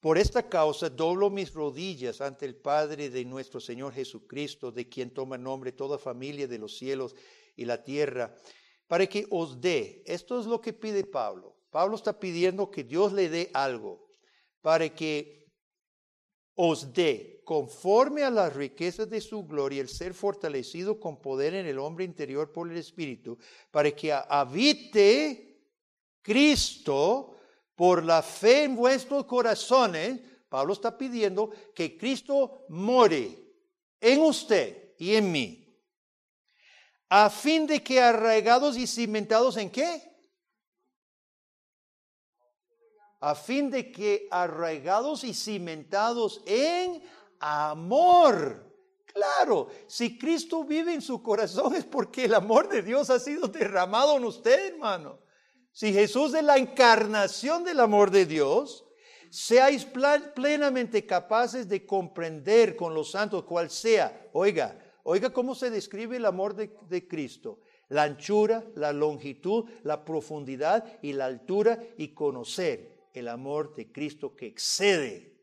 [0.00, 5.10] Por esta causa doblo mis rodillas ante el Padre de nuestro Señor Jesucristo, de quien
[5.10, 7.16] toma nombre toda familia de los cielos
[7.56, 8.34] y la tierra,
[8.86, 10.02] para que os dé.
[10.04, 11.56] Esto es lo que pide Pablo.
[11.70, 14.06] Pablo está pidiendo que Dios le dé algo,
[14.60, 15.43] para que
[16.54, 21.66] os dé, conforme a las riquezas de su gloria, el ser fortalecido con poder en
[21.66, 23.36] el hombre interior por el Espíritu,
[23.70, 25.58] para que habite
[26.22, 27.36] Cristo
[27.74, 33.36] por la fe en vuestros corazones, Pablo está pidiendo que Cristo more
[34.00, 35.60] en usted y en mí,
[37.08, 40.13] a fin de que arraigados y cimentados en qué?
[43.24, 47.02] A fin de que arraigados y cimentados en
[47.40, 48.70] amor.
[49.06, 53.48] Claro, si Cristo vive en su corazón es porque el amor de Dios ha sido
[53.48, 55.20] derramado en usted, hermano.
[55.72, 58.84] Si Jesús es la encarnación del amor de Dios,
[59.30, 59.86] seáis
[60.34, 64.28] plenamente capaces de comprender con los santos cual sea.
[64.34, 67.60] Oiga, oiga cómo se describe el amor de, de Cristo.
[67.88, 74.36] La anchura, la longitud, la profundidad y la altura y conocer el amor de Cristo
[74.36, 75.34] que excede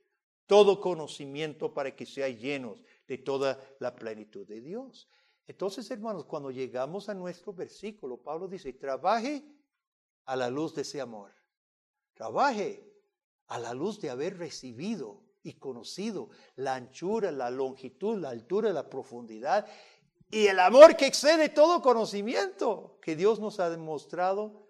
[0.45, 5.09] todo conocimiento para que seáis llenos de toda la plenitud de Dios.
[5.47, 9.43] Entonces, hermanos, cuando llegamos a nuestro versículo, Pablo dice, trabaje
[10.25, 11.33] a la luz de ese amor.
[12.13, 12.87] Trabaje
[13.47, 18.89] a la luz de haber recibido y conocido la anchura, la longitud, la altura, la
[18.89, 19.67] profundidad
[20.29, 24.69] y el amor que excede todo conocimiento que Dios nos ha demostrado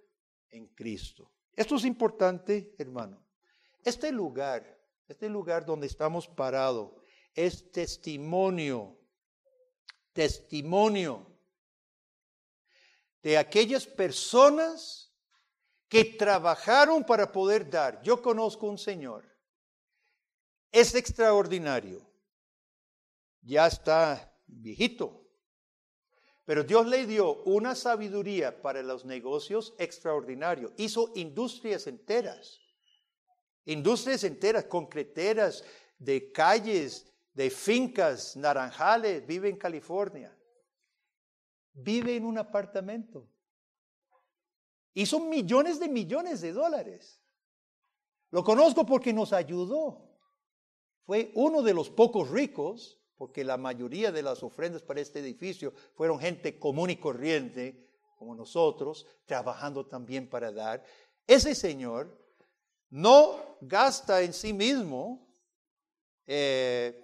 [0.49, 1.30] en Cristo.
[1.55, 3.23] Esto es importante, hermano.
[3.83, 6.91] Este lugar, este lugar donde estamos parados,
[7.33, 8.97] es testimonio,
[10.13, 11.27] testimonio
[13.21, 15.13] de aquellas personas
[15.87, 18.01] que trabajaron para poder dar.
[18.01, 19.25] Yo conozco un señor,
[20.71, 22.09] es extraordinario,
[23.41, 25.20] ya está viejito,
[26.51, 30.73] pero Dios le dio una sabiduría para los negocios extraordinario.
[30.75, 32.59] Hizo industrias enteras,
[33.63, 35.63] industrias enteras, concreteras,
[35.97, 40.37] de calles, de fincas, naranjales, vive en California.
[41.71, 43.29] Vive en un apartamento.
[44.93, 47.23] Hizo millones de millones de dólares.
[48.29, 50.19] Lo conozco porque nos ayudó.
[51.05, 55.73] Fue uno de los pocos ricos, porque la mayoría de las ofrendas para este edificio
[55.93, 60.84] fueron gente común y corriente, como nosotros, trabajando también para dar.
[61.27, 62.17] Ese señor
[62.89, 65.36] no gasta en sí mismo,
[66.25, 66.99] eh,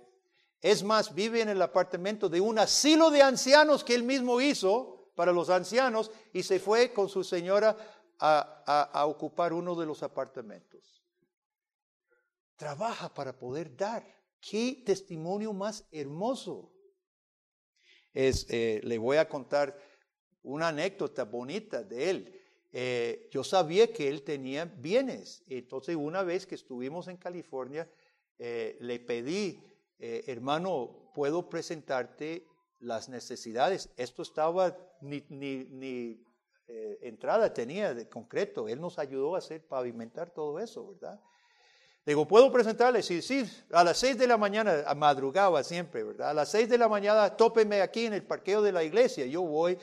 [0.59, 5.11] es más, vive en el apartamento de un asilo de ancianos que él mismo hizo,
[5.13, 7.77] para los ancianos y se fue con su señora
[8.17, 10.99] a, ocupar uno de los apartamentos.
[12.55, 14.16] Trabaja para poder dar.
[14.39, 16.71] Qué testimonio más hermoso.
[18.13, 19.77] Es, eh, le voy a contar
[20.43, 22.41] una anécdota bonita de él.
[22.71, 25.43] Eh, yo sabía que él tenía bienes.
[25.47, 27.89] Entonces, una vez que estuvimos en California,
[28.37, 29.63] eh, le pedí,
[29.99, 32.45] hermano, ¿puedo presentarte
[32.79, 33.89] las necesidades.
[33.97, 36.23] Esto estaba ni,
[37.01, 38.67] entrada tenía de concreto.
[38.67, 41.19] Él nos ayudó a hacer, pavimentar todo eso, ¿verdad?
[42.07, 43.03] Digo, ¿puedo presentarle?
[43.03, 46.29] Sí, sí, a las seis de la mañana, madrugaba siempre, ¿verdad?
[46.29, 49.25] A las seis de la mañana, tópeme aquí en el parqueo de la iglesia.
[49.25, 49.77] Yo voy,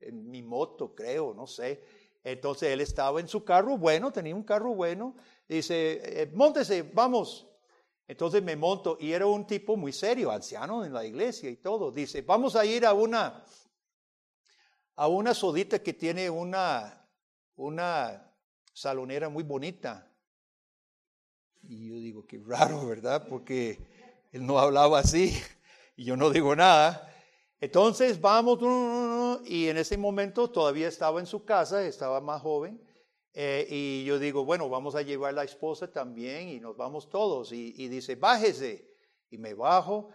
[0.00, 1.84] en mi moto, creo, no sé.
[2.24, 5.14] Entonces él estaba en su carro bueno, tenía un carro bueno.
[5.48, 7.46] Dice, eh, montese, vamos.
[8.08, 11.92] Entonces me monto y era un tipo muy serio, anciano en la iglesia y todo.
[11.92, 13.44] Dice, vamos a ir a una,
[14.96, 17.08] a una sodita que tiene una,
[17.54, 18.34] una
[18.72, 20.07] salonera muy bonita.
[21.62, 23.26] Y yo digo, qué raro, ¿verdad?
[23.28, 23.78] Porque
[24.32, 25.36] él no hablaba así
[25.96, 27.04] y yo no digo nada.
[27.60, 28.58] Entonces vamos,
[29.44, 32.80] y en ese momento todavía estaba en su casa, estaba más joven,
[33.34, 37.52] eh, y yo digo, bueno, vamos a llevar la esposa también y nos vamos todos.
[37.52, 38.88] Y, dice, bájese.
[39.30, 40.08] Y me bajo.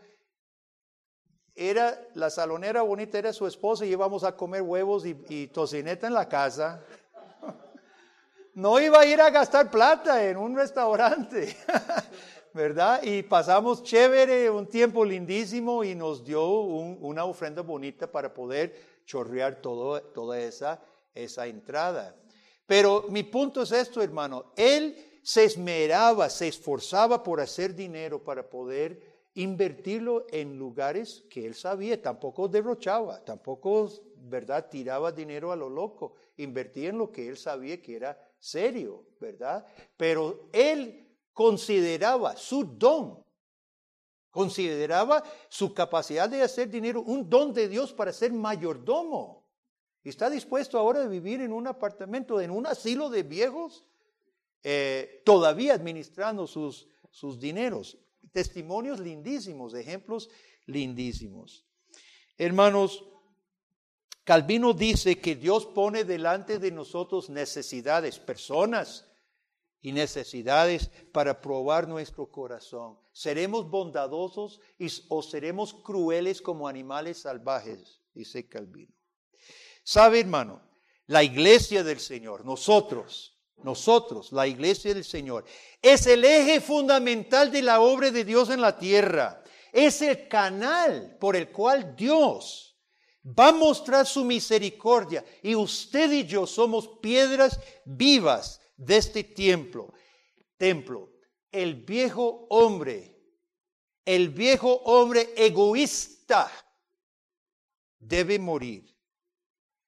[1.56, 6.08] Era la salonera bonita, era su esposa, y íbamos a comer huevos y, y tocineta
[6.08, 6.84] en la casa.
[8.56, 11.56] No iba a ir a gastar plata en un restaurante.
[12.54, 13.02] ¿verdad?
[13.02, 19.60] Y pasamos chévere, un tiempo lindísimo y nos dio una ofrenda bonita para poder chorrear
[19.60, 20.80] todo, toda esa,
[21.16, 22.16] esa entrada.
[22.68, 24.54] Pero mi punto es esto, hermano.
[24.56, 29.02] Él se esmeraba, se esforzaba por hacer dinero para poder
[29.36, 36.14] invertirlo en lugares que él sabía, tampoco derrochaba, tampoco, ¿verdad?, tiraba dinero a lo loco,
[36.38, 39.66] invertía en lo que él sabía que era serio, ¿verdad?
[39.96, 43.24] Pero él consideraba su don,
[44.30, 49.48] consideraba su capacidad de hacer dinero un don de Dios para ser mayordomo.
[50.04, 53.86] Está dispuesto ahora a vivir en un apartamento, en un asilo de viejos,
[54.62, 57.98] eh, todavía administrando sus, sus dineros.
[58.34, 60.30] Testimonios lindísimos, ejemplos
[60.66, 61.66] lindísimos.
[62.38, 63.06] Hermanos,
[64.24, 69.06] Calvino dice que Dios pone delante de nosotros necesidades, personas,
[69.84, 72.98] y necesidades para probar nuestro corazón.
[73.12, 74.62] ¿Seremos bondadosos
[75.10, 78.00] o seremos crueles como animales salvajes?
[78.14, 78.94] Dice Calvino.
[79.84, 80.62] ¿Sabe, hermano?
[81.08, 85.44] La iglesia del Señor, nosotros, nosotros, la iglesia del Señor,
[85.82, 89.44] es el eje fundamental de la obra de Dios en la tierra.
[89.74, 92.73] Es el canal por el cual Dios
[93.26, 99.94] va a mostrar su misericordia y usted y yo somos piedras vivas de este templo,
[100.58, 101.12] templo,
[101.52, 103.16] el viejo hombre,
[104.06, 106.52] el viejo hombre egoísta
[108.00, 108.94] debe morir,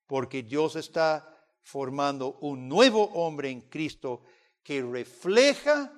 [0.08, 1.32] porque Dios está
[1.62, 4.24] formando un nuevo hombre en Cristo
[4.64, 5.92] que refleja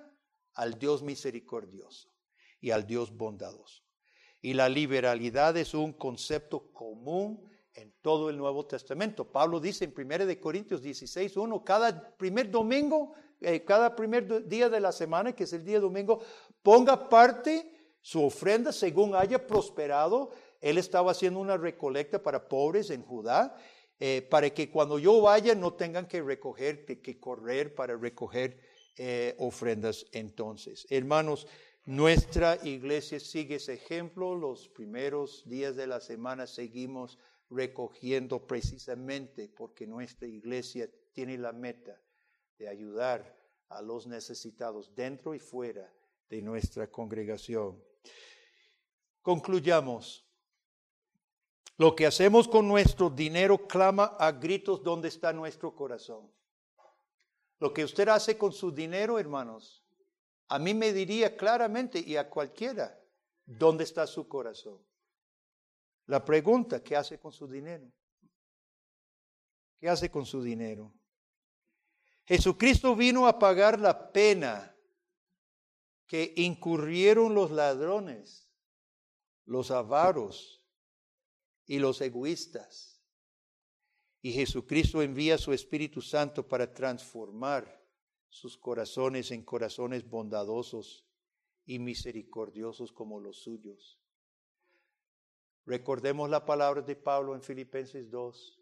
[0.53, 2.09] al Dios misericordioso
[2.59, 3.86] y al Dios bondadoso.
[4.47, 7.43] Y la liberalidad es un concepto común
[7.73, 9.29] en todo el Nuevo Testamento.
[9.29, 14.79] Pablo dice en 1 Corintios 16, 1, cada primer domingo, eh, cada primer día de
[14.79, 16.21] la semana, que es el día domingo,
[16.63, 20.31] ponga parte su ofrenda según haya prosperado.
[20.61, 23.53] Él estaba haciendo una recolecta para pobres en Judá,
[23.99, 28.61] eh, para que cuando yo vaya no tengan que recoger, que, correr para recoger
[28.95, 30.87] eh, ofrendas entonces.
[30.89, 31.47] Hermanos,
[31.87, 34.35] nuestra iglesia sigue ese ejemplo.
[34.35, 37.17] Los primeros días de la semana seguimos
[37.49, 41.97] recogiendo precisamente porque nuestra iglesia tiene la meta
[42.59, 43.35] de ayudar
[43.69, 45.89] a los necesitados dentro y fuera
[46.29, 47.81] de nuestra congregación.
[49.21, 50.25] Concluyamos.
[51.77, 56.29] Lo que hacemos con nuestro dinero clama a gritos dónde está nuestro corazón.
[57.59, 59.86] Lo que usted hace con su dinero, hermanos,
[60.49, 62.97] a mí me diría claramente y a cualquiera,
[63.45, 64.85] ¿dónde está su corazón?
[66.05, 67.91] La pregunta, ¿qué hace con su dinero?
[69.79, 70.93] ¿Qué hace con su dinero?
[72.25, 74.75] Jesucristo vino a pagar la pena
[76.07, 78.49] que incurrieron los ladrones,
[79.45, 80.65] los avaros
[81.65, 83.01] y los egoístas.
[84.21, 87.76] Y Jesucristo envía su Espíritu Santo para transformar
[88.29, 91.05] sus corazones en corazones bondadosos
[91.65, 93.99] y misericordiosos como los suyos.
[95.65, 98.57] Recordemos la palabra de Pablo en Filipenses 2.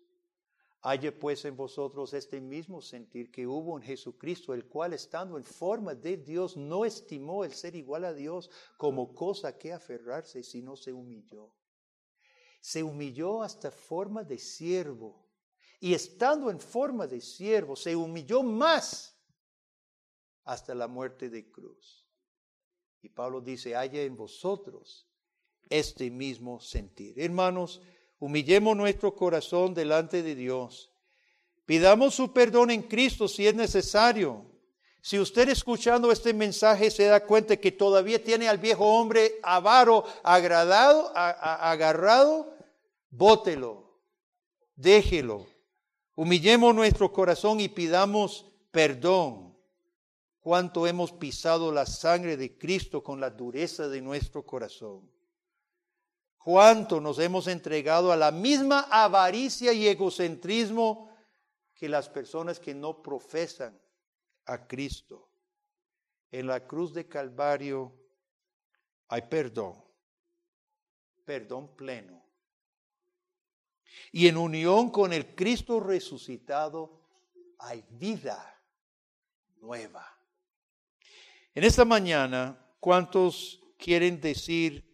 [0.82, 5.44] Haya pues en vosotros este mismo sentir que hubo en Jesucristo, el cual estando en
[5.44, 10.76] forma de Dios no estimó el ser igual a Dios como cosa que aferrarse, sino
[10.76, 11.54] se humilló.
[12.60, 15.28] Se humilló hasta forma de siervo.
[15.80, 19.15] Y estando en forma de siervo, se humilló más
[20.46, 22.06] hasta la muerte de cruz.
[23.02, 25.08] Y Pablo dice, haya en vosotros
[25.70, 27.20] este mismo sentir.
[27.20, 27.82] Hermanos,
[28.20, 30.92] humillemos nuestro corazón delante de Dios.
[31.66, 34.46] Pidamos su perdón en Cristo si es necesario.
[35.02, 40.04] Si usted escuchando este mensaje se da cuenta que todavía tiene al viejo hombre avaro
[40.24, 42.56] agradado, agarrado,
[43.12, 44.00] bótelo.
[44.76, 45.46] déjelo.
[46.16, 49.45] Humillemos nuestro corazón y pidamos perdón.
[50.46, 55.12] Cuánto hemos pisado la sangre de Cristo con la dureza de nuestro corazón.
[56.38, 61.10] Cuánto nos hemos entregado a la misma avaricia y egocentrismo
[61.74, 63.82] que las personas que no profesan
[64.46, 65.32] a Cristo.
[66.30, 67.92] En la cruz de Calvario
[69.08, 69.84] hay perdón,
[71.26, 72.24] perdón pleno.
[74.12, 77.02] Y en unión con el Cristo resucitado
[77.58, 78.62] hay vida
[79.56, 80.15] nueva.
[81.56, 84.94] En esta mañana, ¿cuántos quieren decir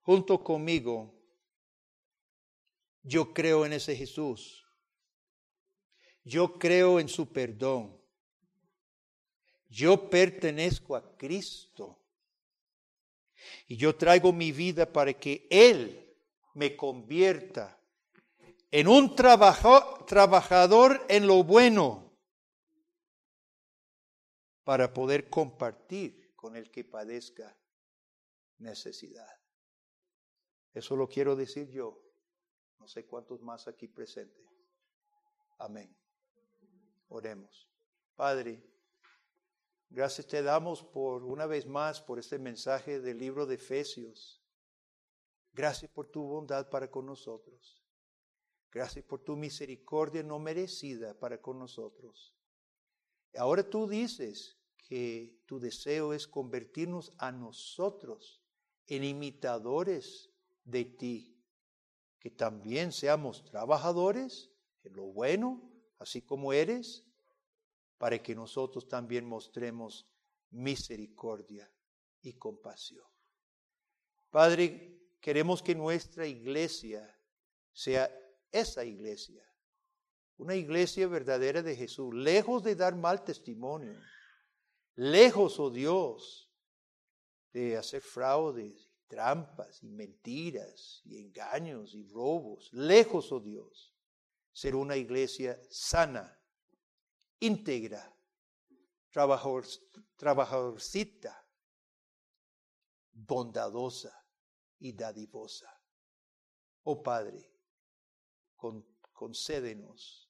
[0.00, 1.14] junto conmigo,
[3.02, 4.66] yo creo en ese Jesús?
[6.24, 8.00] Yo creo en su perdón.
[9.68, 11.98] Yo pertenezco a Cristo.
[13.68, 16.16] Y yo traigo mi vida para que Él
[16.54, 17.78] me convierta
[18.70, 22.09] en un trabajador en lo bueno
[24.64, 27.56] para poder compartir con el que padezca
[28.58, 29.40] necesidad.
[30.72, 32.00] Eso lo quiero decir yo.
[32.78, 34.46] No sé cuántos más aquí presentes.
[35.58, 35.94] Amén.
[37.08, 37.68] Oremos.
[38.14, 38.62] Padre,
[39.88, 44.42] gracias te damos por una vez más por este mensaje del libro de Efesios.
[45.52, 47.84] Gracias por tu bondad para con nosotros.
[48.70, 52.36] Gracias por tu misericordia no merecida para con nosotros.
[53.36, 58.42] Ahora tú dices que tu deseo es convertirnos a nosotros
[58.86, 60.30] en imitadores
[60.64, 61.36] de ti,
[62.18, 64.50] que también seamos trabajadores
[64.82, 65.62] en lo bueno,
[65.98, 67.04] así como eres,
[67.98, 70.06] para que nosotros también mostremos
[70.50, 71.70] misericordia
[72.22, 73.04] y compasión.
[74.30, 77.16] Padre, queremos que nuestra iglesia
[77.72, 78.10] sea
[78.50, 79.44] esa iglesia,
[80.40, 83.94] una iglesia verdadera de Jesús, lejos de dar mal testimonio,
[84.94, 86.50] lejos, oh Dios,
[87.52, 93.94] de hacer fraudes, trampas y mentiras y engaños y robos, lejos, oh Dios,
[94.50, 96.40] ser una iglesia sana,
[97.38, 98.10] íntegra,
[99.10, 99.66] trabajador,
[100.16, 101.46] trabajadorcita,
[103.12, 104.26] bondadosa
[104.78, 105.70] y dadivosa.
[106.84, 107.52] Oh Padre,
[109.12, 110.29] concédenos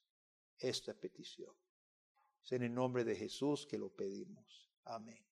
[0.60, 1.54] esta petición.
[2.42, 4.70] Es en el nombre de Jesús que lo pedimos.
[4.84, 5.29] Amén.